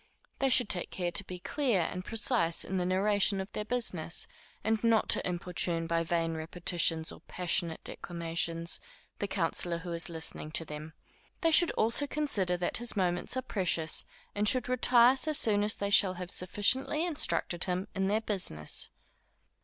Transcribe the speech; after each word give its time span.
They 0.39 0.49
should 0.49 0.67
take 0.67 0.89
care 0.89 1.11
to 1.11 1.23
be 1.23 1.37
clear 1.37 1.81
and 1.81 2.03
precise 2.03 2.63
in 2.65 2.77
the 2.77 2.87
narration 2.87 3.39
of 3.39 3.51
their 3.51 3.63
business, 3.63 4.25
and 4.63 4.83
not 4.83 5.09
to 5.09 5.27
importune 5.29 5.85
by 5.85 6.01
vain 6.01 6.33
repetitions 6.33 7.11
or 7.11 7.21
passionate 7.27 7.83
declamations, 7.83 8.79
the 9.19 9.27
counsellor 9.27 9.77
who 9.77 9.93
is 9.93 10.09
listening 10.09 10.53
to 10.53 10.65
them. 10.65 10.93
They 11.41 11.51
should 11.51 11.69
also 11.73 12.07
consider 12.07 12.57
that 12.57 12.77
his 12.77 12.97
moments 12.97 13.37
are 13.37 13.43
precious, 13.43 14.03
and 14.33 14.49
should 14.49 14.67
retire 14.67 15.15
so 15.17 15.33
soon 15.33 15.61
as 15.61 15.75
they 15.75 15.91
shall 15.91 16.15
have 16.15 16.31
sufficiently 16.31 17.05
instructed 17.05 17.65
him 17.65 17.87
in 17.93 18.07
their 18.07 18.21
business. 18.21 18.89